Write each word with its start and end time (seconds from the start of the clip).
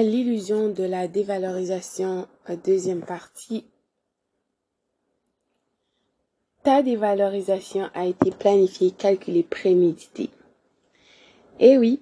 l'illusion 0.00 0.70
de 0.70 0.84
la 0.84 1.06
dévalorisation, 1.06 2.26
deuxième 2.64 3.02
partie. 3.02 3.66
Ta 6.62 6.82
dévalorisation 6.82 7.90
a 7.92 8.06
été 8.06 8.30
planifiée, 8.30 8.92
calculée, 8.92 9.42
préméditée. 9.42 10.30
Et 11.60 11.76
oui. 11.76 12.00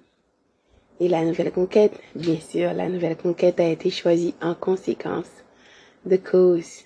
Et 1.01 1.09
la 1.09 1.25
nouvelle 1.25 1.51
conquête, 1.51 1.99
bien 2.15 2.39
sûr, 2.39 2.73
la 2.73 2.87
nouvelle 2.87 3.17
conquête 3.17 3.59
a 3.59 3.67
été 3.67 3.89
choisie 3.89 4.35
en 4.41 4.53
conséquence 4.53 5.29
de 6.05 6.15
cause. 6.15 6.85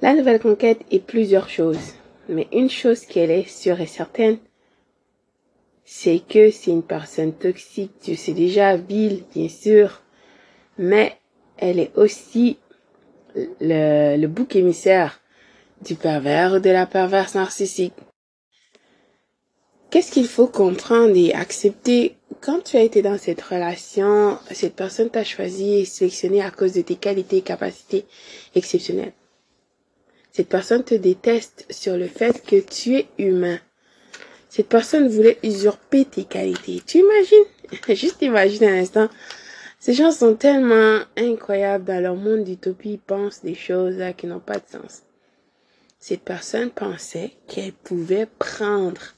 La 0.00 0.14
nouvelle 0.14 0.40
conquête 0.40 0.82
est 0.92 1.04
plusieurs 1.04 1.48
choses, 1.48 1.94
mais 2.28 2.46
une 2.52 2.70
chose 2.70 3.04
qu'elle 3.04 3.30
est 3.30 3.48
sûre 3.48 3.80
et 3.80 3.86
certaine, 3.86 4.38
c'est 5.90 6.18
que 6.20 6.50
c'est 6.50 6.70
une 6.70 6.82
personne 6.82 7.32
toxique, 7.32 7.92
tu 8.02 8.14
sais 8.14 8.34
déjà, 8.34 8.76
ville, 8.76 9.24
bien 9.34 9.48
sûr, 9.48 10.02
mais 10.76 11.16
elle 11.56 11.78
est 11.80 11.96
aussi 11.96 12.58
le, 13.34 14.18
le 14.18 14.26
bouc 14.28 14.54
émissaire 14.54 15.18
du 15.80 15.94
pervers 15.94 16.52
ou 16.52 16.58
de 16.58 16.68
la 16.68 16.84
perverse 16.84 17.34
narcissique. 17.34 17.94
Qu'est-ce 19.88 20.12
qu'il 20.12 20.28
faut 20.28 20.46
comprendre 20.46 21.16
et 21.16 21.32
accepter 21.32 22.16
quand 22.42 22.62
tu 22.62 22.76
as 22.76 22.82
été 22.82 23.00
dans 23.00 23.16
cette 23.16 23.40
relation, 23.40 24.38
cette 24.50 24.76
personne 24.76 25.08
t'a 25.08 25.24
choisi 25.24 25.76
et 25.76 25.84
sélectionné 25.86 26.42
à 26.42 26.50
cause 26.50 26.74
de 26.74 26.82
tes 26.82 26.96
qualités 26.96 27.38
et 27.38 27.42
capacités 27.42 28.04
exceptionnelles? 28.54 29.14
Cette 30.32 30.50
personne 30.50 30.84
te 30.84 30.94
déteste 30.94 31.64
sur 31.70 31.96
le 31.96 32.08
fait 32.08 32.44
que 32.44 32.60
tu 32.60 32.96
es 32.96 33.08
humain. 33.16 33.58
Cette 34.48 34.68
personne 34.68 35.08
voulait 35.08 35.38
usurper 35.42 36.04
tes 36.04 36.24
qualités. 36.24 36.82
Tu 36.86 36.98
imagines? 36.98 37.44
Juste 37.94 38.22
imagine 38.22 38.64
un 38.64 38.80
instant. 38.80 39.08
Ces 39.78 39.92
gens 39.92 40.10
sont 40.10 40.34
tellement 40.34 41.00
incroyables 41.16 41.84
dans 41.84 42.02
leur 42.02 42.16
monde 42.16 42.44
d'utopie, 42.44 42.94
ils 42.94 42.98
pensent 42.98 43.42
des 43.42 43.54
choses 43.54 44.02
qui 44.16 44.26
n'ont 44.26 44.40
pas 44.40 44.58
de 44.58 44.66
sens. 44.68 45.02
Cette 46.00 46.22
personne 46.22 46.70
pensait 46.70 47.32
qu'elle 47.46 47.72
pouvait 47.72 48.26
prendre 48.38 49.14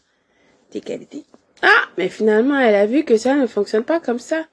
tes 0.70 0.80
qualités. 0.80 1.24
Ah, 1.62 1.84
mais 1.96 2.08
finalement, 2.08 2.58
elle 2.58 2.74
a 2.74 2.86
vu 2.86 3.04
que 3.04 3.16
ça 3.16 3.34
ne 3.34 3.46
fonctionne 3.46 3.84
pas 3.84 4.00
comme 4.00 4.18
ça. 4.18 4.46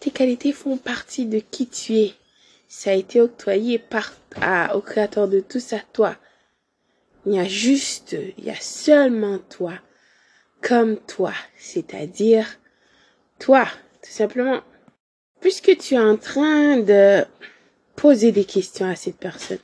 Tes 0.00 0.10
qualités 0.10 0.52
font 0.52 0.76
partie 0.76 1.26
de 1.26 1.38
qui 1.38 1.66
tu 1.66 1.96
es. 1.96 2.14
Ça 2.68 2.90
a 2.90 2.94
été 2.94 3.20
octroyé 3.20 3.78
par, 3.78 4.12
au 4.74 4.80
créateur 4.80 5.28
de 5.28 5.40
tout 5.40 5.60
ça, 5.60 5.78
toi. 5.92 6.16
Il 7.26 7.34
y 7.34 7.38
a 7.38 7.44
juste, 7.44 8.16
il 8.36 8.44
y 8.44 8.50
a 8.50 8.60
seulement 8.60 9.38
toi 9.38 9.72
comme 10.64 10.96
toi, 10.96 11.34
c'est-à-dire 11.58 12.46
toi, 13.38 13.66
tout 14.02 14.10
simplement. 14.10 14.62
Puisque 15.40 15.76
tu 15.76 15.94
es 15.94 15.98
en 15.98 16.16
train 16.16 16.78
de 16.78 17.22
poser 17.96 18.32
des 18.32 18.46
questions 18.46 18.88
à 18.88 18.96
cette 18.96 19.18
personne, 19.18 19.58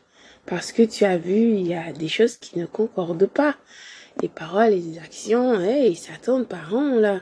parce 0.45 0.73
que 0.73 0.83
tu 0.83 1.05
as 1.05 1.17
vu, 1.17 1.55
il 1.55 1.67
y 1.67 1.75
a 1.75 1.93
des 1.93 2.09
choses 2.09 2.37
qui 2.37 2.59
ne 2.59 2.67
concordent 2.67 3.27
pas. 3.27 3.56
Les 4.21 4.28
paroles 4.28 4.75
et 4.75 4.81
les 4.81 4.98
actions, 4.98 5.59
hey, 5.61 5.97
ça 5.97 6.12
tourne 6.23 6.45
par 6.45 6.71
rond, 6.71 6.98
là. 6.98 7.21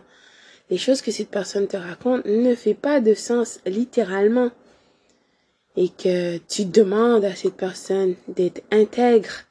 Les 0.70 0.78
choses 0.78 1.00
que 1.00 1.12
cette 1.12 1.30
personne 1.30 1.68
te 1.68 1.76
raconte 1.76 2.24
ne 2.26 2.54
fait 2.54 2.74
pas 2.74 3.00
de 3.00 3.14
sens 3.14 3.60
littéralement. 3.64 4.50
Et 5.76 5.90
que 5.90 6.38
tu 6.38 6.64
demandes 6.64 7.24
à 7.24 7.36
cette 7.36 7.56
personne 7.56 8.16
d'être 8.26 8.62
intègre, 8.72 9.44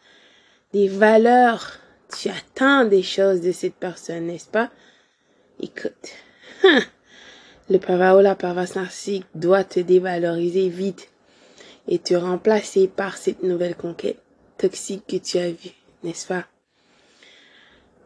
des 0.74 0.90
valeurs 0.90 1.80
tu 2.16 2.30
attends 2.30 2.86
des 2.86 3.04
choses 3.04 3.42
de 3.42 3.52
cette 3.52 3.76
personne, 3.76 4.28
n'est-ce 4.28 4.48
pas? 4.48 4.70
Écoute, 5.60 6.10
hein, 6.64 6.82
le 7.70 7.80
pervers 7.80 8.18
ou 8.18 8.22
la 8.22 8.36
perverse 8.36 8.76
narcissique 8.76 9.26
doit 9.36 9.64
te 9.64 9.80
dévaloriser 9.80 10.70
vite 10.70 11.10
et 11.88 12.00
te 12.00 12.14
remplacer 12.14 12.88
par 12.88 13.18
cette 13.18 13.44
nouvelle 13.44 13.76
conquête 13.76 14.20
toxique 14.58 15.04
que 15.08 15.18
tu 15.18 15.38
as 15.38 15.50
vue, 15.50 15.74
n'est-ce 16.04 16.28
pas? 16.28 16.46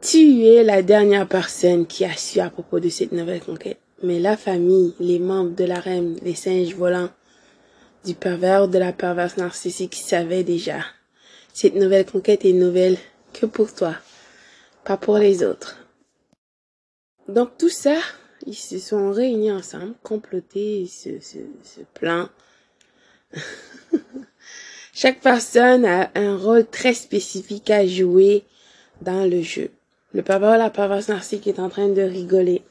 Tu 0.02 0.46
es 0.46 0.64
la 0.64 0.81
dernière 0.81 1.28
personne 1.28 1.86
qui 1.86 2.06
a 2.06 2.16
su 2.16 2.40
à 2.40 2.50
propos 2.50 2.80
de 2.80 2.90
cette 2.90 3.12
nouvelle 3.12 3.42
conquête. 3.42 3.78
Mais 4.02 4.20
la 4.20 4.36
famille, 4.36 4.96
les 5.00 5.20
membres 5.20 5.56
de 5.56 5.64
la 5.64 5.80
reine, 5.80 6.18
les 6.24 6.34
singes 6.34 6.74
volants, 6.74 7.09
du 8.04 8.16
pervers 8.16 8.64
ou 8.64 8.68
de 8.68 8.80
la 8.80 8.94
perverse 8.94 9.38
narcissique 9.38 9.94
savaient 9.94 10.44
déjà. 10.44 10.80
Cette 11.54 11.75
nouvelle 11.75 12.06
conquête 12.06 12.46
est 12.46 12.54
nouvelle 12.54 12.98
que 13.34 13.46
pour 13.46 13.74
toi, 13.74 13.96
pas 14.84 14.97
pour 14.97 15.18
les 15.18 15.44
autres. 15.44 15.78
Donc 17.28 17.58
tout 17.58 17.69
ça, 17.69 17.97
ils 18.46 18.56
se 18.56 18.80
sont 18.80 19.12
réunis 19.12 19.52
ensemble, 19.52 19.94
complotés 20.03 20.88
ce, 20.88 21.81
plan. 21.94 22.30
Chaque 24.94 25.22
personne 25.22 25.86
a 25.86 26.12
un 26.16 26.36
rôle 26.36 26.66
très 26.66 26.94
spécifique 26.94 27.69
à 27.69 27.88
jouer 27.88 28.44
dans 29.02 29.30
le 29.30 29.42
jeu. 29.42 29.72
Le 30.13 30.22
papa 30.22 30.58
la 30.58 30.69
perverse 30.69 31.08
narcissique 31.08 31.48
est 31.48 31.59
en 31.59 31.69
train 31.69 31.88
de 31.88 32.02
rigoler. 32.02 32.63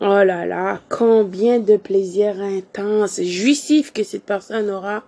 Oh 0.00 0.22
là 0.22 0.46
là, 0.46 0.80
combien 0.88 1.58
de 1.58 1.76
plaisir 1.76 2.40
intense, 2.40 3.20
jouissif 3.20 3.92
que 3.92 4.04
cette 4.04 4.24
personne 4.24 4.70
aura. 4.70 5.04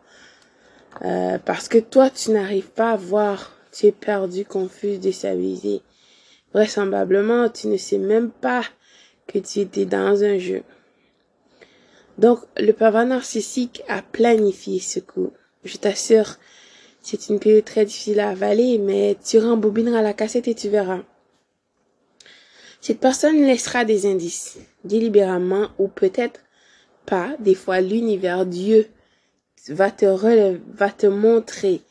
Euh, 1.03 1.39
parce 1.39 1.69
que 1.69 1.79
toi, 1.79 2.11
tu 2.11 2.33
n'arrives 2.33 2.71
pas 2.71 2.91
à 2.91 2.97
voir 2.97 3.53
tu 3.73 3.87
es 3.87 3.93
perdu, 3.93 4.45
confus, 4.45 4.99
déstabilisé. 4.99 5.83
Vraisemblablement, 6.53 7.49
tu 7.49 7.69
ne 7.69 7.77
sais 7.77 7.99
même 7.99 8.31
pas 8.31 8.63
que 9.27 9.39
tu 9.39 9.61
étais 9.61 9.85
dans 9.85 10.25
un 10.25 10.39
jeu. 10.39 10.63
Donc, 12.19 12.41
le 12.59 12.73
pervers 12.73 13.07
narcissique 13.07 13.83
a 13.89 14.03
planifié 14.03 14.81
ce 14.81 15.01
coup. 15.01 15.33
Je 15.65 15.77
t'assure, 15.77 16.37
c'est 17.01 17.29
une 17.29 17.39
période 17.39 17.65
très 17.65 17.85
difficile 17.85 18.21
à 18.21 18.31
avaler, 18.31 18.79
mais 18.79 19.17
tu 19.25 19.39
rembobineras 19.39 20.03
la 20.03 20.13
cassette 20.13 20.49
et 20.49 20.55
tu 20.55 20.69
verras. 20.69 21.03
Cette 22.81 23.01
personne 23.01 23.43
laissera 23.43 23.85
des 23.85 24.07
indices, 24.07 24.59
délibérément 24.85 25.69
ou 25.79 25.89
peut-être 25.89 26.41
pas. 27.07 27.37
Des 27.39 27.55
fois, 27.55 27.81
l'univers, 27.81 28.47
Dieu, 28.47 28.87
va 29.69 29.91
te 29.91 30.07
relever, 30.07 30.61
va 30.73 30.91
te 30.91 31.07
montrer 31.07 31.83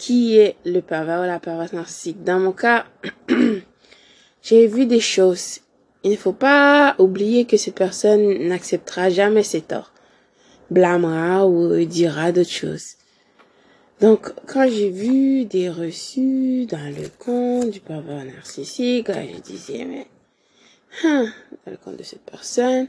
qui 0.00 0.38
est 0.38 0.56
le 0.64 0.80
pervers 0.80 1.20
ou 1.20 1.26
la 1.26 1.38
perverse 1.38 1.74
narcissique. 1.74 2.24
Dans 2.24 2.40
mon 2.40 2.52
cas, 2.52 2.86
j'ai 4.42 4.66
vu 4.66 4.86
des 4.86 4.98
choses. 4.98 5.60
Il 6.04 6.12
ne 6.12 6.16
faut 6.16 6.32
pas 6.32 6.94
oublier 6.98 7.44
que 7.44 7.58
cette 7.58 7.74
personne 7.74 8.48
n'acceptera 8.48 9.10
jamais 9.10 9.42
ses 9.42 9.60
torts, 9.60 9.92
blâmera 10.70 11.46
ou 11.46 11.84
dira 11.84 12.32
d'autres 12.32 12.48
choses. 12.48 12.94
Donc, 14.00 14.32
quand 14.46 14.66
j'ai 14.70 14.88
vu 14.88 15.44
des 15.44 15.68
reçus 15.68 16.64
dans 16.64 16.96
le 16.96 17.10
compte 17.18 17.68
du 17.68 17.80
pervers 17.80 18.24
narcissique, 18.24 19.08
je 19.08 19.40
disais, 19.40 19.84
mais, 19.84 20.06
hein, 21.04 21.26
dans 21.66 21.72
le 21.72 21.76
compte 21.76 21.98
de 21.98 22.04
cette 22.04 22.22
personne, 22.22 22.88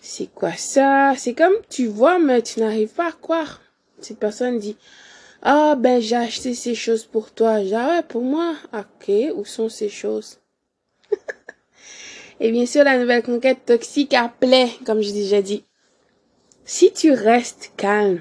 c'est 0.00 0.34
quoi 0.34 0.54
ça? 0.54 1.14
C'est 1.16 1.34
comme 1.34 1.54
tu 1.70 1.86
vois, 1.86 2.18
mais 2.18 2.42
tu 2.42 2.58
n'arrives 2.58 2.92
pas 2.92 3.10
à 3.10 3.12
croire. 3.12 3.60
Cette 4.00 4.18
personne 4.18 4.58
dit, 4.58 4.76
ah, 5.42 5.76
ben, 5.76 6.00
j'ai 6.00 6.16
acheté 6.16 6.54
ces 6.54 6.74
choses 6.74 7.04
pour 7.04 7.30
toi. 7.30 7.62
J'ai, 7.62 7.74
ah 7.74 8.02
pour 8.06 8.22
moi? 8.22 8.56
Ok, 8.72 9.12
où 9.34 9.44
sont 9.44 9.68
ces 9.68 9.88
choses? 9.88 10.38
Et 12.40 12.50
bien 12.50 12.66
sûr, 12.66 12.84
la 12.84 12.98
nouvelle 12.98 13.22
conquête 13.22 13.64
toxique 13.64 14.14
appelait, 14.14 14.70
comme 14.84 15.00
j'ai 15.00 15.12
déjà 15.12 15.42
dit. 15.42 15.64
Si 16.64 16.92
tu 16.92 17.12
restes 17.12 17.72
calme, 17.76 18.20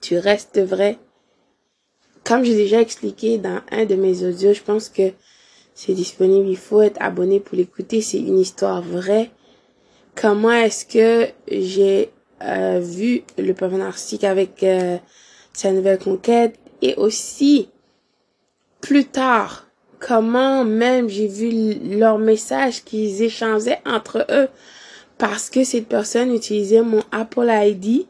tu 0.00 0.16
restes 0.16 0.60
vrai. 0.60 0.98
Comme 2.24 2.44
j'ai 2.44 2.54
déjà 2.54 2.80
expliqué 2.80 3.38
dans 3.38 3.60
un 3.70 3.84
de 3.84 3.94
mes 3.94 4.24
audios, 4.24 4.54
je 4.54 4.62
pense 4.62 4.88
que 4.88 5.12
c'est 5.74 5.94
disponible. 5.94 6.48
Il 6.48 6.56
faut 6.56 6.82
être 6.82 7.00
abonné 7.00 7.40
pour 7.40 7.56
l'écouter. 7.56 8.00
C'est 8.00 8.18
une 8.18 8.38
histoire 8.38 8.82
vraie. 8.82 9.30
Comment 10.14 10.52
est-ce 10.52 10.86
que 10.86 11.32
j'ai 11.48 12.10
euh, 12.42 12.80
vu 12.80 13.22
le 13.38 13.52
pauvre 13.54 13.78
narcissique 13.78 14.24
avec 14.24 14.62
euh, 14.62 14.98
sa 15.52 15.72
nouvelle 15.72 15.98
conquête. 15.98 16.56
Et 16.82 16.94
aussi 16.96 17.68
plus 18.80 19.04
tard 19.04 19.66
comment 19.98 20.64
même 20.64 21.08
j'ai 21.08 21.26
vu 21.26 21.74
leurs 21.98 22.18
messages 22.18 22.82
qu'ils 22.84 23.22
échangeaient 23.22 23.80
entre 23.84 24.26
eux. 24.30 24.48
Parce 25.18 25.50
que 25.50 25.64
cette 25.64 25.88
personne 25.88 26.34
utilisait 26.34 26.80
mon 26.80 27.02
Apple 27.12 27.50
ID 27.50 28.06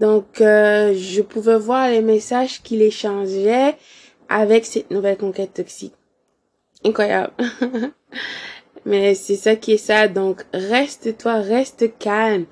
donc 0.00 0.40
euh, 0.40 0.94
je 0.94 1.22
pouvais 1.22 1.58
voir 1.58 1.88
les 1.88 2.02
messages 2.02 2.62
qu'il 2.62 2.82
échangeait 2.82 3.76
avec 4.28 4.64
cette 4.64 4.90
nouvelle 4.90 5.16
conquête 5.16 5.54
toxique. 5.54 5.94
Incroyable. 6.84 7.32
Mais 8.84 9.14
c'est 9.14 9.36
ça 9.36 9.56
qui 9.56 9.72
est 9.72 9.78
ça. 9.78 10.06
Donc 10.06 10.44
reste 10.52 11.18
toi 11.18 11.34
reste 11.34 11.98
calme. 11.98 12.46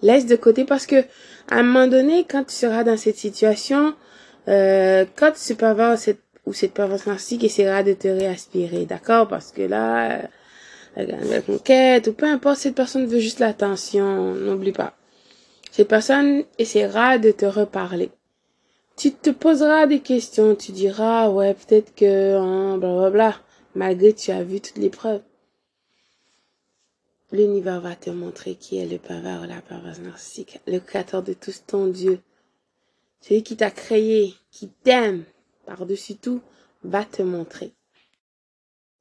Laisse 0.00 0.26
de 0.26 0.36
côté 0.36 0.64
parce 0.64 0.86
que 0.86 1.04
à 1.50 1.56
un 1.56 1.62
moment 1.62 1.86
donné, 1.86 2.24
quand 2.28 2.44
tu 2.44 2.54
seras 2.54 2.84
dans 2.84 2.96
cette 2.96 3.16
situation, 3.16 3.94
euh, 4.48 5.04
quand 5.16 5.32
peux 5.56 5.66
avoir 5.66 5.98
cette 5.98 6.20
ou 6.48 6.54
cette 6.54 6.72
perverse 6.72 7.06
narcissique 7.06 7.44
essaiera 7.44 7.82
de 7.82 7.92
te 7.92 8.08
réaspirer, 8.08 8.86
d'accord? 8.86 9.28
Parce 9.28 9.52
que 9.52 9.62
là, 9.62 10.22
avec 10.96 11.10
la 11.10 11.18
nouvelle 11.18 11.42
conquête, 11.42 12.06
ou 12.08 12.12
peu 12.14 12.26
importe, 12.26 12.58
cette 12.58 12.74
personne 12.74 13.06
veut 13.06 13.18
juste 13.18 13.38
l'attention, 13.38 14.34
n'oublie 14.34 14.72
pas. 14.72 14.94
Cette 15.70 15.88
personne 15.88 16.44
essaiera 16.58 17.18
de 17.18 17.30
te 17.30 17.44
reparler. 17.44 18.10
Tu 18.96 19.12
te 19.12 19.30
poseras 19.30 19.86
des 19.86 20.00
questions, 20.00 20.54
tu 20.54 20.72
diras, 20.72 21.28
ouais, 21.28 21.54
peut-être 21.54 21.94
que, 21.94 22.36
hein, 22.36 22.78
blablabla, 22.78 23.34
malgré 23.74 24.12
que 24.12 24.18
tu 24.18 24.30
as 24.30 24.42
vu 24.42 24.60
toutes 24.60 24.78
les 24.78 24.88
preuves. 24.88 25.20
L'univers 27.30 27.80
va 27.80 27.94
te 27.94 28.10
montrer 28.10 28.54
qui 28.54 28.78
est 28.78 28.86
le 28.86 28.98
pervers 28.98 29.42
ou 29.42 29.46
la 29.46 29.60
perverse 29.60 29.98
narcissique, 29.98 30.60
le 30.66 30.78
créateur 30.78 31.22
de 31.22 31.34
tous, 31.34 31.62
ton 31.66 31.86
Dieu. 31.86 32.20
Celui 33.20 33.42
qui 33.42 33.56
t'a 33.56 33.70
créé, 33.70 34.34
qui 34.50 34.68
t'aime 34.68 35.24
par-dessus 35.66 36.16
tout, 36.16 36.40
va 36.84 37.04
te 37.04 37.22
montrer. 37.22 37.72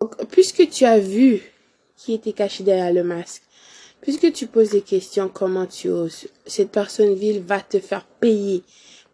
Donc, 0.01 0.25
puisque 0.27 0.69
tu 0.69 0.83
as 0.85 0.99
vu 0.99 1.41
qui 1.95 2.13
était 2.13 2.33
caché 2.33 2.63
derrière 2.63 2.93
le 2.93 3.03
masque, 3.03 3.43
puisque 4.01 4.31
tu 4.33 4.47
poses 4.47 4.71
des 4.71 4.81
questions, 4.81 5.29
comment 5.29 5.65
tu 5.65 5.89
oses, 5.89 6.27
cette 6.45 6.71
personne 6.71 7.13
vile 7.15 7.41
va 7.41 7.61
te 7.61 7.79
faire 7.79 8.05
payer 8.05 8.63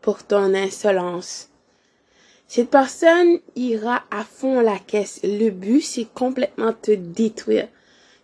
pour 0.01 0.23
ton 0.23 0.53
insolence. 0.53 1.49
Cette 2.47 2.69
personne 2.69 3.39
ira 3.55 4.03
à 4.11 4.23
fond 4.23 4.59
la 4.61 4.77
caisse. 4.77 5.21
Le 5.23 5.49
but, 5.49 5.81
c'est 5.81 6.11
complètement 6.13 6.73
te 6.73 6.91
détruire, 6.91 7.69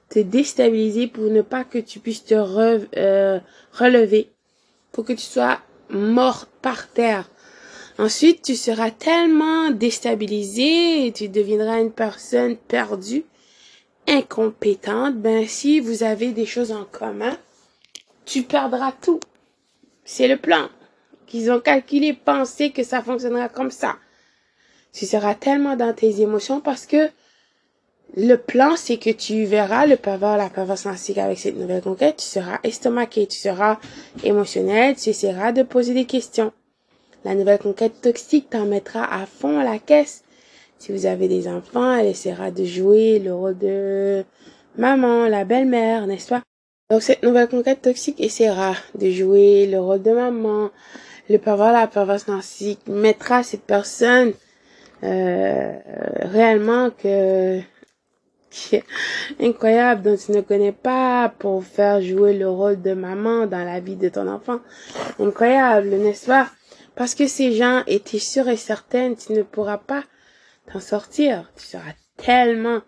te 0.10 0.20
déstabiliser 0.20 1.08
pour 1.08 1.26
ne 1.26 1.42
pas 1.42 1.64
que 1.64 1.78
tu 1.78 2.00
puisses 2.00 2.26
te 2.26 2.34
euh, 2.34 3.40
relever, 3.72 4.30
pour 4.92 5.06
que 5.06 5.14
tu 5.14 5.26
sois 5.26 5.60
mort 5.90 6.48
par 6.62 6.88
terre. 6.90 7.30
Ensuite, 7.98 8.42
tu 8.44 8.56
seras 8.56 8.92
tellement 8.92 9.72
déstabilisé 9.72 11.06
et 11.06 11.12
tu 11.12 11.28
deviendras 11.28 11.82
une 11.82 11.92
personne 11.92 12.56
perdue, 12.56 13.26
incompétente. 14.08 15.16
Ben, 15.16 15.48
si 15.48 15.80
vous 15.80 16.04
avez 16.04 16.32
des 16.32 16.46
choses 16.46 16.72
en 16.72 16.86
commun, 16.86 17.38
tu 18.26 18.44
perdras 18.44 18.94
tout. 18.94 19.20
C'est 20.06 20.28
le 20.28 20.38
plan 20.38 20.70
qu'ils 21.28 21.52
ont 21.52 21.60
calculé, 21.60 22.14
pensé 22.14 22.72
que 22.72 22.84
ça 22.84 23.04
fonctionnera 23.04 23.50
comme 23.50 23.70
ça. 23.70 23.98
Tu 24.94 25.06
seras 25.06 25.36
tellement 25.36 25.76
dans 25.76 25.94
tes 25.94 26.22
émotions 26.22 26.62
parce 26.62 26.86
que 26.86 27.10
le 28.16 28.36
plan, 28.36 28.76
c'est 28.76 28.98
que 28.98 29.12
tu 29.12 29.46
verras 29.46 29.86
le 29.86 29.96
pervers, 29.96 30.38
la 30.38 30.50
perverse 30.50 30.86
narcissique 30.86 31.20
avec 31.20 31.38
cette 31.38 31.58
nouvelle 31.58 31.82
conquête, 31.82 32.18
tu 32.18 32.26
seras 32.26 32.60
estomaqué, 32.64 33.28
tu 33.28 33.38
seras 33.38 33.80
émotionnel, 34.24 34.96
tu 34.96 35.10
essaieras 35.10 35.52
de 35.52 35.64
poser 35.64 35.94
des 35.94 36.06
questions. 36.06 36.52
La 37.24 37.36
nouvelle 37.36 37.60
conquête 37.60 38.02
toxique 38.02 38.50
t'en 38.50 38.66
mettra 38.66 39.04
à 39.04 39.26
fond 39.26 39.60
à 39.60 39.64
la 39.64 39.78
caisse. 39.78 40.24
Si 40.80 40.92
vous 40.92 41.06
avez 41.06 41.28
des 41.28 41.48
enfants, 41.48 41.96
elle 41.96 42.08
essaiera 42.08 42.52
de 42.52 42.64
jouer 42.64 43.20
le 43.20 43.34
rôle 43.34 43.58
de 43.58 44.24
maman, 44.78 45.28
la 45.28 45.44
belle-mère, 45.44 46.08
n'est-ce 46.08 46.30
pas? 46.30 46.42
Donc 46.90 47.04
cette 47.04 47.22
nouvelle 47.22 47.50
conquête 47.50 47.82
toxique 47.82 48.20
essaiera 48.20 48.74
de 48.96 49.12
jouer 49.12 49.68
le 49.68 49.80
rôle 49.80 50.02
de 50.02 50.12
maman. 50.12 50.72
Le 51.30 51.38
pervers, 51.38 51.74
la 51.74 51.86
perverse 51.86 52.28
narcissique 52.28 52.88
mettra 52.88 53.44
cette 53.44 53.62
personne 53.62 54.34
euh, 55.04 55.74
réellement 56.22 56.90
que 56.90 57.60
incroyable 59.40 60.02
dont 60.02 60.18
tu 60.18 60.32
ne 60.32 60.42
connais 60.42 60.72
pas 60.72 61.34
pour 61.40 61.64
faire 61.64 62.02
jouer 62.02 62.38
le 62.38 62.50
rôle 62.50 62.82
de 62.82 62.94
maman 62.94 63.46
dans 63.46 63.64
la 63.64 63.80
vie 63.80 63.96
de 63.96 64.10
ton 64.10 64.28
enfant. 64.28 64.60
Incroyable, 65.20 65.90
n'est-ce 65.90 66.28
pas? 66.28 66.50
Parce 66.96 67.16
que 67.16 67.28
ces 67.28 67.54
gens 67.54 67.84
étaient 67.88 68.20
sûrs 68.20 68.50
et 68.50 68.58
certaines, 68.58 69.16
tu 69.16 69.34
ne 69.34 69.44
pourras 69.44 69.78
pas 69.78 70.04
t'en 70.72 70.80
sortir. 70.80 71.50
Tu 71.56 71.66
seras 71.66 71.94
tellement. 72.18 72.82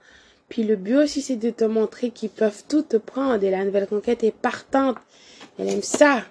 Puis 0.49 0.63
le 0.63 0.75
but 0.75 0.97
aussi, 0.97 1.21
c'est 1.21 1.37
de 1.37 1.49
te 1.49 1.63
montrer 1.63 2.09
qu'ils 2.09 2.29
peuvent 2.29 2.63
tout 2.67 2.81
te 2.81 2.97
prendre. 2.97 3.43
Et 3.43 3.51
la 3.51 3.63
nouvelle 3.63 3.87
conquête 3.87 4.23
est 4.23 4.35
partante. 4.35 4.97
Elle 5.57 5.69
aime 5.69 5.81
ça. 5.81 6.23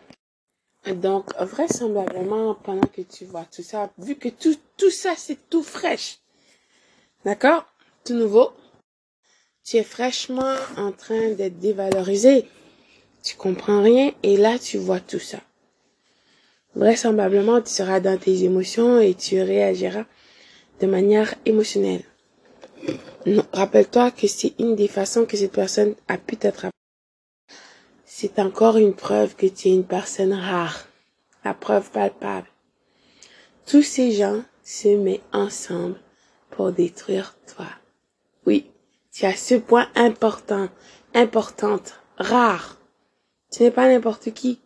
Donc, 0.94 1.35
vraisemblablement, 1.38 2.55
pendant 2.55 2.87
que 2.87 3.03
tu 3.03 3.25
vois 3.25 3.44
tout 3.55 3.62
ça, 3.62 3.91
vu 3.99 4.17
que 4.17 4.29
tout, 4.29 4.56
tout 4.77 4.91
ça, 4.91 5.12
c'est 5.17 5.38
tout 5.49 5.62
fraîche. 5.62 6.19
D'accord? 7.25 7.65
Tout 8.05 8.15
nouveau. 8.15 8.50
Tu 9.70 9.76
es 9.76 9.84
fraîchement 9.84 10.56
en 10.76 10.90
train 10.90 11.31
d'être 11.31 11.61
dévalorisé. 11.61 12.44
Tu 13.22 13.37
comprends 13.37 13.84
rien 13.84 14.11
et 14.25 14.37
là, 14.37 14.58
tu 14.58 14.78
vois 14.78 14.99
tout 14.99 15.20
ça. 15.20 15.38
Vraisemblablement, 16.75 17.62
tu 17.62 17.70
seras 17.70 18.00
dans 18.00 18.19
tes 18.19 18.43
émotions 18.43 18.99
et 18.99 19.14
tu 19.14 19.40
réagiras 19.40 20.06
de 20.81 20.88
manière 20.88 21.37
émotionnelle. 21.46 22.02
Rappelle-toi 23.52 24.11
que 24.11 24.26
c'est 24.26 24.55
une 24.58 24.75
des 24.75 24.88
façons 24.88 25.25
que 25.25 25.37
cette 25.37 25.52
personne 25.52 25.94
a 26.08 26.19
pu 26.19 26.37
t'attraper. 26.37 26.75
C'est 28.05 28.40
encore 28.40 28.76
une 28.76 28.94
preuve 28.94 29.37
que 29.37 29.46
tu 29.46 29.69
es 29.69 29.72
une 29.72 29.87
personne 29.87 30.32
rare. 30.32 30.88
La 31.44 31.55
preuve 31.55 31.93
palpable. 31.93 32.49
Tous 33.67 33.84
ces 33.84 34.11
gens 34.11 34.43
se 34.64 34.88
mettent 34.88 35.22
ensemble 35.32 36.00
pour 36.50 36.72
détruire 36.72 37.37
toi. 37.55 37.69
Oui, 38.46 38.69
tu 39.12 39.27
as 39.27 39.37
ce 39.37 39.55
point 39.55 39.89
important, 39.95 40.69
importante, 41.15 41.95
rare. 42.19 42.79
Tu 43.53 43.62
n'es 43.62 43.71
pas 43.71 43.89
n'importe 43.89 44.33
qui. 44.33 44.61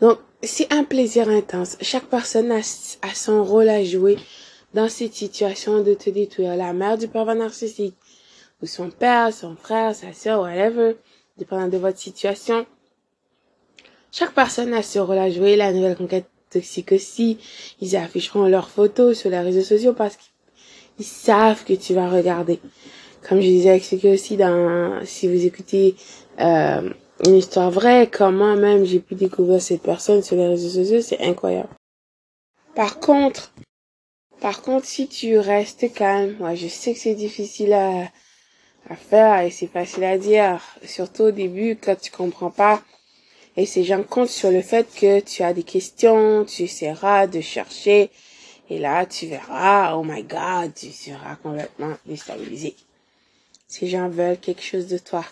Donc, 0.00 0.18
c'est 0.42 0.72
un 0.72 0.84
plaisir 0.84 1.28
intense. 1.28 1.76
Chaque 1.80 2.06
personne 2.06 2.50
a, 2.52 2.62
son 2.62 3.44
rôle 3.44 3.68
à 3.68 3.84
jouer 3.84 4.18
dans 4.74 4.88
cette 4.88 5.14
situation 5.14 5.82
de 5.82 5.94
te 5.94 6.10
détruire. 6.10 6.56
La 6.56 6.72
mère 6.72 6.98
du 6.98 7.08
pervers 7.08 7.34
narcissique, 7.34 7.96
ou 8.62 8.66
son 8.66 8.90
père, 8.90 9.32
son 9.32 9.56
frère, 9.56 9.94
sa 9.94 10.12
soeur, 10.12 10.42
whatever, 10.42 10.96
dépendant 11.38 11.68
de 11.68 11.78
votre 11.78 11.98
situation. 11.98 12.66
Chaque 14.12 14.32
personne 14.32 14.74
a 14.74 14.82
ce 14.82 14.98
rôle 14.98 15.18
à 15.18 15.30
jouer. 15.30 15.56
La 15.56 15.72
nouvelle 15.72 15.96
conquête 15.96 16.28
toxique 16.50 16.92
aussi. 16.92 17.38
Ils 17.80 17.96
afficheront 17.96 18.46
leurs 18.46 18.68
photos 18.68 19.18
sur 19.18 19.30
les 19.30 19.40
réseaux 19.40 19.62
sociaux 19.62 19.92
parce 19.92 20.16
qu'ils 20.16 21.06
savent 21.06 21.64
que 21.64 21.74
tu 21.74 21.94
vas 21.94 22.10
regarder. 22.10 22.60
Comme 23.28 23.40
je 23.40 23.46
disais 23.46 23.76
expliqué 23.76 24.12
aussi 24.12 24.36
dans, 24.36 25.04
si 25.04 25.28
vous 25.28 25.44
écoutez, 25.44 25.94
euh, 26.40 26.90
une 27.26 27.36
histoire 27.36 27.70
vraie, 27.70 28.08
comment 28.10 28.56
même 28.56 28.84
j'ai 28.84 29.00
pu 29.00 29.14
découvrir 29.14 29.60
cette 29.60 29.82
personne 29.82 30.22
sur 30.22 30.36
les 30.36 30.46
réseaux 30.46 30.82
sociaux, 30.82 31.02
c'est 31.02 31.20
incroyable. 31.20 31.68
Par 32.74 32.98
contre, 32.98 33.52
par 34.40 34.62
contre, 34.62 34.86
si 34.86 35.06
tu 35.06 35.38
restes 35.38 35.92
calme, 35.92 36.36
moi 36.38 36.54
je 36.54 36.66
sais 36.66 36.94
que 36.94 36.98
c'est 36.98 37.14
difficile 37.14 37.74
à, 37.74 38.08
à 38.88 38.96
faire 38.96 39.40
et 39.40 39.50
c'est 39.50 39.66
facile 39.66 40.04
à 40.04 40.16
dire, 40.16 40.62
surtout 40.84 41.24
au 41.24 41.30
début 41.30 41.76
quand 41.76 42.00
tu 42.00 42.10
comprends 42.10 42.50
pas. 42.50 42.82
Et 43.56 43.66
ces 43.66 43.84
gens 43.84 44.02
comptent 44.02 44.30
sur 44.30 44.50
le 44.50 44.62
fait 44.62 44.86
que 44.94 45.20
tu 45.20 45.42
as 45.42 45.52
des 45.52 45.64
questions, 45.64 46.46
tu 46.46 46.62
essaieras 46.62 47.26
de 47.26 47.42
chercher 47.42 48.10
et 48.70 48.78
là 48.78 49.04
tu 49.04 49.26
verras, 49.26 49.94
oh 49.94 50.04
my 50.04 50.22
god, 50.22 50.72
tu 50.74 50.90
seras 50.90 51.36
complètement 51.36 51.92
déstabilisé. 52.06 52.76
Ces 53.70 53.86
gens 53.86 54.08
veulent 54.08 54.36
quelque 54.36 54.64
chose 54.64 54.88
de 54.88 54.98
toi. 54.98 55.24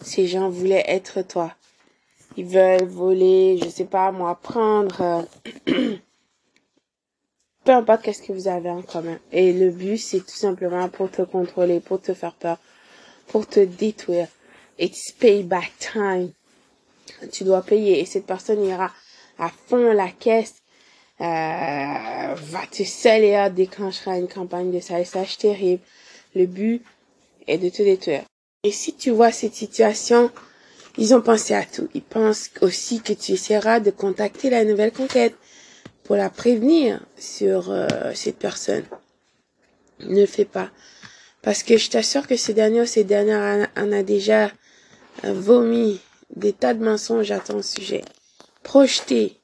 Ces 0.00 0.26
gens 0.26 0.48
voulaient 0.48 0.84
être 0.88 1.20
toi. 1.20 1.54
Ils 2.38 2.46
veulent 2.46 2.86
voler, 2.86 3.60
je 3.62 3.68
sais 3.68 3.84
pas 3.84 4.10
moi, 4.12 4.34
prendre. 4.42 5.26
Euh, 5.68 5.92
peu 7.64 7.72
importe 7.72 8.00
qu'est-ce 8.00 8.22
que 8.22 8.32
vous 8.32 8.48
avez 8.48 8.70
en 8.70 8.80
commun. 8.80 9.18
Et 9.30 9.52
le 9.52 9.68
but, 9.70 9.98
c'est 9.98 10.20
tout 10.20 10.36
simplement 10.36 10.88
pour 10.88 11.10
te 11.10 11.20
contrôler, 11.20 11.80
pour 11.80 12.00
te 12.00 12.14
faire 12.14 12.32
peur, 12.32 12.56
pour 13.26 13.46
te 13.46 13.60
détruire. 13.60 14.28
It's 14.78 15.12
payback 15.12 15.72
time. 15.78 16.32
Tu 17.30 17.44
dois 17.44 17.60
payer. 17.60 18.00
Et 18.00 18.06
cette 18.06 18.26
personne 18.26 18.64
ira 18.64 18.90
à 19.38 19.50
fond 19.50 19.92
la 19.92 20.08
caisse, 20.08 20.62
euh, 21.20 21.24
va 21.24 22.66
te 22.70 22.84
salir, 22.84 23.50
déclenchera 23.50 24.16
une 24.16 24.28
campagne 24.28 24.72
de 24.72 24.80
salissage 24.80 25.36
terrible. 25.36 25.82
Le 26.34 26.46
but 26.46 26.82
est 27.46 27.58
de 27.58 27.68
te 27.68 27.82
détruire. 27.82 28.22
Et 28.64 28.72
si 28.72 28.94
tu 28.94 29.10
vois 29.10 29.32
cette 29.32 29.54
situation, 29.54 30.30
ils 30.98 31.14
ont 31.14 31.20
pensé 31.20 31.54
à 31.54 31.64
tout. 31.64 31.88
Ils 31.94 32.02
pensent 32.02 32.50
aussi 32.60 33.00
que 33.00 33.12
tu 33.12 33.32
essaieras 33.32 33.80
de 33.80 33.90
contacter 33.90 34.50
la 34.50 34.64
nouvelle 34.64 34.92
conquête 34.92 35.34
pour 36.04 36.16
la 36.16 36.30
prévenir 36.30 37.00
sur 37.18 37.70
euh, 37.70 37.86
cette 38.14 38.38
personne. 38.38 38.84
Ne 40.00 40.20
le 40.20 40.26
fais 40.26 40.44
pas. 40.44 40.70
Parce 41.42 41.62
que 41.62 41.76
je 41.76 41.90
t'assure 41.90 42.26
que 42.26 42.36
ces 42.36 42.54
derniers, 42.54 42.86
ces 42.86 43.04
dernières 43.04 43.68
en 43.76 43.92
a 43.92 44.02
déjà 44.02 44.50
euh, 45.24 45.32
vomi 45.32 46.00
des 46.34 46.52
tas 46.52 46.74
de 46.74 46.84
mensonges 46.84 47.30
à 47.30 47.40
ton 47.40 47.62
sujet. 47.62 48.02
Projeter. 48.62 49.38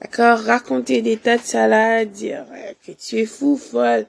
D'accord? 0.00 0.38
Raconter 0.38 1.02
des 1.02 1.16
tas 1.16 1.38
de 1.38 1.42
salades, 1.42 2.10
dire 2.12 2.46
que 2.86 2.92
tu 2.92 3.18
es 3.18 3.26
fou, 3.26 3.56
folle 3.56 4.06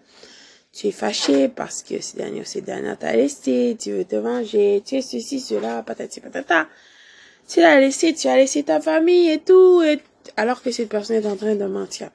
tu 0.76 0.88
es 0.88 0.92
fâché 0.92 1.48
parce 1.48 1.84
que 1.84 2.02
ces 2.02 2.18
derniers, 2.18 2.44
ces 2.44 2.62
derniers 2.62 2.98
t'a 2.98 3.16
laissé, 3.16 3.78
tu 3.80 3.94
veux 3.94 4.04
te 4.04 4.18
venger, 4.18 4.84
tu 4.86 4.96
es 4.96 5.02
ceci, 5.02 5.40
cela, 5.40 5.82
patati 5.84 6.20
patata. 6.20 6.68
Tu 7.48 7.62
l'as 7.62 7.80
laissé, 7.80 8.14
tu 8.14 8.28
as 8.28 8.36
laissé 8.36 8.64
ta 8.64 8.82
famille 8.82 9.30
et 9.30 9.40
tout, 9.40 9.82
et 9.84 10.00
alors 10.36 10.62
que 10.62 10.72
cette 10.72 10.90
personne 10.90 11.16
est 11.16 11.28
en 11.28 11.38
train 11.38 11.56
de 11.56 11.66
mentir. 11.66 12.10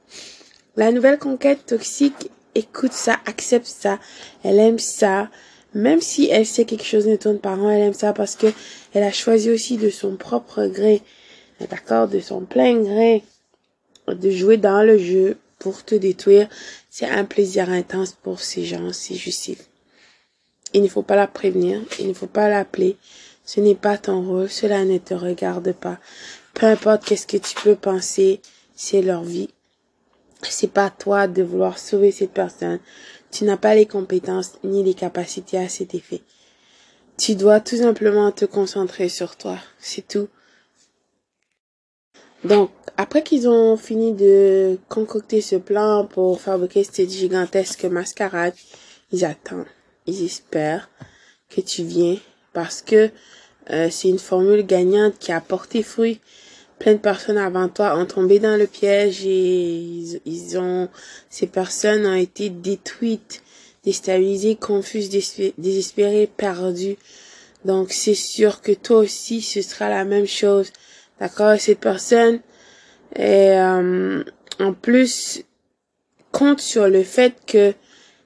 La 0.77 0.93
nouvelle 0.93 1.19
conquête 1.19 1.65
toxique 1.67 2.31
écoute 2.55 2.93
ça, 2.93 3.17
accepte 3.25 3.67
ça, 3.67 3.99
elle 4.45 4.59
aime 4.59 4.79
ça, 4.79 5.31
Même 5.73 6.01
si 6.01 6.29
elle 6.29 6.47
sait 6.47 6.65
quelque 6.65 6.85
chose 6.85 7.07
ne 7.07 7.17
tourne 7.17 7.39
pas 7.39 7.55
rond, 7.55 7.71
elle 7.71 7.83
aime 7.83 7.95
ça 7.95 8.13
parce 8.13 8.35
que 8.35 8.49
elle 8.93 9.05
a 9.05 9.13
choisi 9.13 9.51
aussi 9.51 9.77
de 9.77 9.89
son 9.89 10.17
propre 10.17 10.67
gré, 10.67 11.01
d'accord, 11.71 12.09
de 12.09 12.19
son 12.21 12.41
plein 12.41 12.83
gré, 12.83 13.23
de 14.09 14.31
jouer 14.31 14.57
dans 14.57 14.83
le 14.83 14.99
jeu 14.99 15.39
pour 15.61 15.85
te 15.85 15.95
détruire. 15.95 16.49
C'est 16.91 17.09
un 17.09 17.25
plaisir 17.25 17.71
intense 17.71 18.17
pour 18.21 18.41
ces 18.41 18.65
gens, 18.65 18.93
c'est 18.93 19.15
juste. 19.15 19.51
Il 20.75 20.83
ne 20.83 20.89
faut 20.89 21.03
pas 21.03 21.15
la 21.15 21.29
prévenir, 21.29 21.81
il 22.01 22.09
ne 22.09 22.15
faut 22.15 22.27
pas 22.27 22.49
l'appeler. 22.49 22.97
Ce 23.45 23.61
n'est 23.61 23.77
pas 23.77 23.99
ton 23.99 24.23
rôle, 24.23 24.51
cela 24.51 24.85
ne 24.85 24.99
te 24.99 25.15
regarde 25.15 25.73
pas. 25.73 25.99
Peu 26.55 26.67
importe 26.67 27.05
qu'est-ce 27.05 27.27
que 27.27 27.37
tu 27.37 27.55
peux 27.63 27.77
penser, 27.77 28.41
c'est 28.75 29.03
leur 29.03 29.23
vie. 29.23 29.51
C'est 30.43 30.73
pas 30.73 30.91
toi 30.91 31.29
de 31.29 31.43
vouloir 31.43 31.79
sauver 31.79 32.11
cette 32.11 32.33
personne. 32.33 32.81
Tu 33.31 33.45
n'as 33.45 33.57
pas 33.57 33.75
les 33.75 33.87
compétences 33.87 34.53
ni 34.65 34.83
les 34.83 34.95
capacités 34.95 35.59
à 35.59 35.69
cet 35.69 35.95
effet. 35.95 36.23
Tu 37.19 37.35
dois 37.35 37.61
tout 37.61 37.77
simplement 37.77 38.33
te 38.33 38.47
concentrer 38.47 39.09
sur 39.09 39.37
toi. 39.37 39.59
C'est 39.79 40.09
tout. 40.09 40.29
Donc, 42.45 42.71
après 42.97 43.23
qu'ils 43.23 43.49
ont 43.49 43.77
fini 43.77 44.13
de 44.13 44.79
concocter 44.89 45.41
ce 45.41 45.57
plan 45.57 46.07
pour 46.07 46.41
fabriquer 46.41 46.85
cette 46.85 47.11
gigantesque 47.11 47.85
mascarade, 47.85 48.55
ils 49.13 49.25
attendent, 49.25 49.67
ils 50.07 50.25
espèrent 50.25 50.89
que 51.49 51.61
tu 51.61 51.83
viens 51.83 52.17
parce 52.53 52.81
que 52.83 53.11
euh, 53.71 53.89
c'est 53.91 54.09
une 54.09 54.19
formule 54.19 54.65
gagnante 54.65 55.19
qui 55.19 55.33
a 55.33 55.41
porté 55.41 55.83
fruit 55.83 56.21
plein 56.81 56.95
de 56.95 56.99
personnes 56.99 57.39
avant 57.39 57.69
toi 57.69 57.97
ont 57.97 58.07
tombé 58.07 58.41
dans 58.41 58.57
le 58.57 58.67
piège 58.67 59.25
et 59.25 59.85
ils, 60.25 60.59
ont, 60.59 60.89
ces 61.29 61.47
personnes 61.47 62.07
ont 62.07 62.15
été 62.15 62.49
détruites, 62.49 63.43
déstabilisées, 63.85 64.57
confuses, 64.57 65.11
désespérées, 65.59 66.27
perdues. 66.27 66.97
Donc 67.67 67.93
c'est 67.93 68.15
sûr 68.15 68.63
que 68.63 68.73
toi 68.73 69.01
aussi 69.01 69.43
ce 69.43 69.61
sera 69.61 69.91
la 69.91 70.05
même 70.05 70.27
chose. 70.27 70.73
D'accord? 71.21 71.59
Cette 71.59 71.81
personne 71.81 72.41
euh, 73.19 74.25
en 74.59 74.73
plus 74.73 75.45
compte 76.33 76.61
sur 76.61 76.89
le 76.89 77.03
fait 77.03 77.35
que 77.47 77.75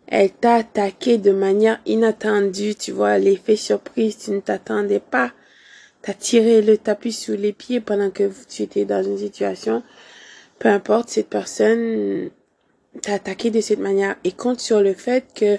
elle 0.07 0.31
t'a 0.31 0.57
attaqué 0.57 1.19
de 1.19 1.33
manière 1.33 1.81
inattendue, 1.87 2.75
tu 2.75 2.93
vois, 2.93 3.19
l'effet 3.19 3.57
surprise, 3.57 4.19
tu 4.19 4.31
ne 4.33 4.41
t'attendais 4.41 5.01
pas 5.01 5.33
t'as 6.05 6.13
tiré 6.13 6.61
le 6.61 6.77
tapis 6.77 7.13
sous 7.13 7.33
les 7.33 7.55
pieds 7.55 7.81
pendant 7.81 8.11
que 8.11 8.31
tu 8.47 8.63
étais 8.63 8.85
dans 8.85 9.03
une 9.03 9.17
situation, 9.17 9.83
peu 10.59 10.69
importe, 10.69 11.09
cette 11.09 11.31
personne 11.31 12.29
t'a 13.01 13.15
attaqué 13.15 13.51
de 13.51 13.63
cette 13.63 13.79
manière 13.79 14.17
et 14.23 14.33
compte 14.33 14.61
sur 14.61 14.83
le 14.83 14.93
fait 14.93 15.25
que 15.35 15.59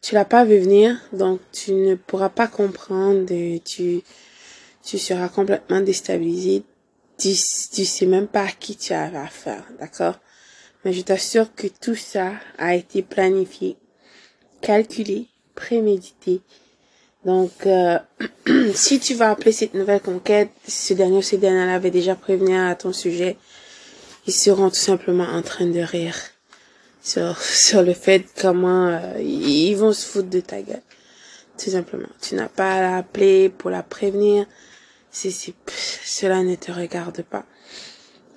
tu 0.00 0.14
l'as 0.14 0.24
pas 0.24 0.46
vu 0.46 0.58
venir, 0.58 0.98
donc 1.12 1.38
tu 1.52 1.72
ne 1.72 1.96
pourras 1.96 2.30
pas 2.30 2.48
comprendre, 2.48 3.26
tu, 3.62 4.00
tu 4.84 4.98
seras 4.98 5.28
complètement 5.28 5.80
déstabilisé, 5.80 6.64
tu, 7.18 7.28
tu 7.28 7.84
sais 7.84 8.06
même 8.06 8.26
pas 8.26 8.44
à 8.44 8.50
qui 8.50 8.76
tu 8.76 8.92
as 8.92 9.04
affaire, 9.22 9.64
d'accord? 9.78 10.18
Mais 10.84 10.92
je 10.92 11.02
t'assure 11.02 11.54
que 11.54 11.68
tout 11.68 11.94
ça 11.94 12.32
a 12.58 12.74
été 12.74 13.02
planifié, 13.02 13.76
calculé, 14.60 15.28
prémédité 15.54 16.42
donc, 17.24 17.66
euh, 17.66 17.98
si 18.74 18.98
tu 18.98 19.14
vas 19.14 19.30
appeler 19.30 19.52
cette 19.52 19.74
nouvelle 19.74 20.00
conquête, 20.00 20.50
ce 20.66 20.92
dernier 20.92 21.22
ces 21.22 21.38
derniers 21.38 21.72
avait 21.72 21.90
déjà 21.90 22.14
prévenu 22.16 22.56
à 22.56 22.74
ton 22.74 22.92
sujet, 22.92 23.36
ils 24.26 24.32
seront 24.32 24.70
tout 24.70 24.76
simplement 24.76 25.24
en 25.24 25.42
train 25.42 25.66
de 25.66 25.80
rire 25.80 26.16
sur, 27.00 27.40
sur 27.40 27.82
le 27.82 27.92
fait 27.92 28.24
comment 28.40 28.88
euh, 28.88 29.20
ils 29.20 29.74
vont 29.74 29.92
se 29.92 30.06
foutre 30.06 30.30
de 30.30 30.40
ta 30.40 30.62
gueule. 30.62 30.82
Tout 31.62 31.70
simplement. 31.70 32.08
Tu 32.20 32.34
n'as 32.34 32.48
pas 32.48 32.72
à 32.72 32.80
l'appeler 32.96 33.50
pour 33.50 33.70
la 33.70 33.82
prévenir. 33.82 34.46
C'est, 35.12 35.30
cela 36.04 36.42
ne 36.42 36.56
te 36.56 36.72
regarde 36.72 37.22
pas. 37.22 37.44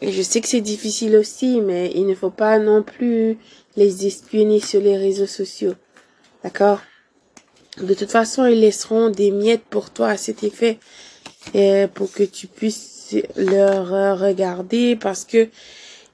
Et 0.01 0.11
je 0.11 0.21
sais 0.21 0.41
que 0.41 0.47
c'est 0.47 0.61
difficile 0.61 1.15
aussi, 1.15 1.61
mais 1.61 1.91
il 1.95 2.05
ne 2.05 2.13
faut 2.13 2.29
pas 2.29 2.59
non 2.59 2.83
plus 2.83 3.37
les 3.77 4.05
espionner 4.05 4.59
sur 4.59 4.81
les 4.81 4.97
réseaux 4.97 5.25
sociaux. 5.25 5.73
D'accord? 6.43 6.81
De 7.81 7.93
toute 7.93 8.11
façon, 8.11 8.45
ils 8.45 8.59
laisseront 8.59 9.09
des 9.09 9.31
miettes 9.31 9.65
pour 9.69 9.89
toi 9.89 10.09
à 10.09 10.17
cet 10.17 10.43
effet 10.43 10.77
et 11.53 11.85
pour 11.93 12.11
que 12.11 12.23
tu 12.23 12.47
puisses 12.47 13.15
leur 13.35 14.19
regarder 14.19 14.95
parce 14.95 15.25
que 15.25 15.49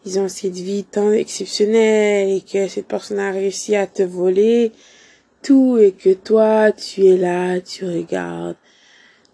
ils 0.05 0.19
ont 0.19 0.27
cette 0.27 0.53
vie 0.53 0.83
tant 0.83 1.11
exceptionnelle 1.11 2.29
et 2.29 2.41
que 2.41 2.67
cette 2.67 2.87
personne 2.87 3.19
a 3.19 3.31
réussi 3.31 3.75
à 3.75 3.85
te 3.85 4.01
voler 4.01 4.71
tout 5.43 5.77
et 5.77 5.91
que 5.91 6.13
toi, 6.13 6.71
tu 6.71 7.05
es 7.05 7.17
là, 7.17 7.59
tu 7.61 7.85
regardes, 7.85 8.55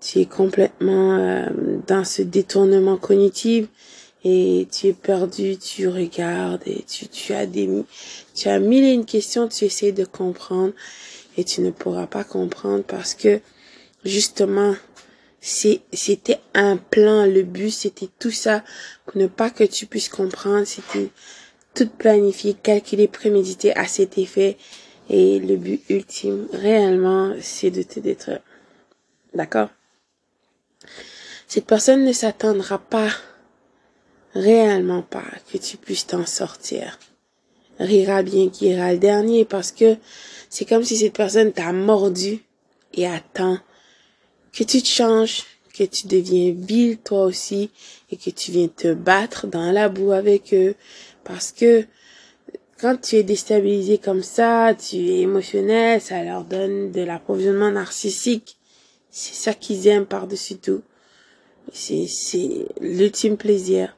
tu 0.07 0.19
es 0.19 0.25
complètement 0.25 1.17
euh, 1.17 1.49
dans 1.85 2.05
ce 2.05 2.21
détournement 2.21 2.95
cognitif 2.95 3.67
et 4.23 4.65
tu 4.71 4.87
es 4.87 4.93
perdu, 4.93 5.57
tu 5.57 5.89
regardes 5.89 6.63
et 6.65 6.85
tu, 6.87 7.07
tu 7.09 7.33
as 7.33 7.45
des, 7.45 7.69
tu 8.33 8.47
as 8.47 8.59
mille 8.59 8.85
et 8.85 8.93
une 8.93 9.05
questions, 9.05 9.49
tu 9.49 9.65
essaies 9.65 9.91
de 9.91 10.05
comprendre 10.05 10.71
et 11.35 11.43
tu 11.43 11.59
ne 11.59 11.71
pourras 11.71 12.07
pas 12.07 12.23
comprendre 12.23 12.85
parce 12.87 13.15
que 13.15 13.41
justement 14.05 14.75
c'était 15.41 16.39
un 16.53 16.77
plan. 16.77 17.25
Le 17.25 17.43
but 17.43 17.71
c'était 17.71 18.09
tout 18.17 18.31
ça. 18.31 18.63
Pour 19.05 19.17
ne 19.21 19.27
pas 19.27 19.49
que 19.49 19.65
tu 19.65 19.87
puisses 19.87 20.09
comprendre 20.09 20.65
c'était 20.65 21.09
tout 21.73 21.89
planifié 21.97 22.53
calculé 22.53 23.09
prémédité 23.09 23.75
à 23.75 23.87
cet 23.87 24.17
effet. 24.17 24.57
Et 25.09 25.39
le 25.39 25.57
but 25.57 25.81
ultime 25.89 26.47
réellement 26.53 27.33
c'est 27.41 27.71
de 27.71 27.81
te 27.81 27.99
détruire. 27.99 28.39
D'accord? 29.33 29.69
Cette 31.47 31.65
personne 31.65 32.03
ne 32.03 32.13
s'attendra 32.13 32.77
pas 32.77 33.09
réellement 34.33 35.01
pas 35.01 35.25
que 35.51 35.57
tu 35.57 35.77
puisses 35.77 36.07
t'en 36.07 36.25
sortir 36.25 36.99
rira 37.79 38.23
bien 38.23 38.49
qui 38.49 38.67
ira 38.67 38.93
le 38.93 38.99
dernier 38.99 39.45
parce 39.45 39.71
que 39.71 39.97
c'est 40.49 40.65
comme 40.65 40.83
si 40.83 40.97
cette 40.97 41.13
personne 41.15 41.51
t'a 41.51 41.71
mordu 41.73 42.43
et 42.93 43.07
attend 43.07 43.59
que 44.53 44.63
tu 44.63 44.81
te 44.81 44.87
changes, 44.87 45.43
que 45.73 45.83
tu 45.83 46.07
deviens 46.07 46.53
vil 46.55 46.97
toi 46.97 47.25
aussi 47.25 47.69
et 48.11 48.17
que 48.17 48.29
tu 48.29 48.51
viens 48.51 48.67
te 48.67 48.93
battre 48.93 49.47
dans 49.47 49.71
la 49.71 49.89
boue 49.89 50.11
avec 50.11 50.53
eux 50.53 50.75
parce 51.23 51.51
que 51.51 51.85
quand 52.79 52.99
tu 53.01 53.15
es 53.15 53.23
déstabilisé 53.23 53.97
comme 53.97 54.21
ça, 54.21 54.75
tu 54.75 54.97
es 54.97 55.21
émotionnel, 55.21 55.99
ça 55.99 56.23
leur 56.23 56.43
donne 56.43 56.91
de 56.91 57.01
l'approvisionnement 57.01 57.71
narcissique. 57.71 58.56
C'est 59.19 59.33
ça 59.33 59.55
qu'ils 59.55 59.87
aiment 59.87 60.05
par-dessus 60.05 60.59
tout. 60.59 60.83
C'est, 61.73 62.05
c'est 62.05 62.67
l'ultime 62.79 63.35
plaisir. 63.35 63.97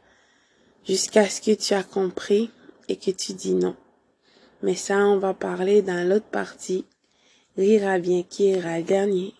Jusqu'à 0.87 1.27
ce 1.29 1.41
que 1.41 1.51
tu 1.51 1.73
as 1.73 1.83
compris 1.83 2.49
et 2.87 2.95
que 2.95 3.11
tu 3.11 3.33
dis 3.33 3.53
non. 3.53 3.75
Mais 4.63 4.75
ça, 4.75 4.99
on 4.99 5.17
va 5.17 5.33
parler 5.33 5.81
dans 5.81 6.07
l'autre 6.07 6.29
partie. 6.31 6.85
Rira 7.57 7.99
bien 7.99 8.23
qui 8.23 8.45
ira 8.51 8.77
le 8.77 8.85
dernier. 8.85 9.33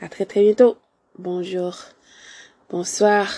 À 0.00 0.08
très 0.08 0.26
très 0.26 0.42
bientôt. 0.42 0.76
Bonjour. 1.16 1.78
Bonsoir. 2.68 3.32